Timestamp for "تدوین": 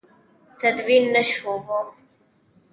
0.59-1.03